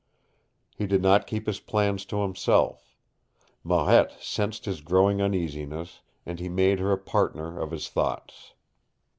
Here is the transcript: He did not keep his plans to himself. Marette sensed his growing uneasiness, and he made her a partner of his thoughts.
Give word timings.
He 0.75 0.87
did 0.87 1.03
not 1.03 1.27
keep 1.27 1.45
his 1.45 1.59
plans 1.59 2.05
to 2.05 2.23
himself. 2.23 2.95
Marette 3.63 4.19
sensed 4.19 4.65
his 4.65 4.81
growing 4.81 5.21
uneasiness, 5.21 6.01
and 6.25 6.39
he 6.39 6.49
made 6.49 6.79
her 6.79 6.91
a 6.91 6.97
partner 6.97 7.59
of 7.59 7.69
his 7.69 7.87
thoughts. 7.87 8.55